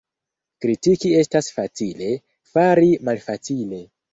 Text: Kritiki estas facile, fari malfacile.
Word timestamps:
Kritiki 0.63 1.11
estas 1.19 1.51
facile, 1.57 2.09
fari 2.55 2.91
malfacile. 3.11 3.87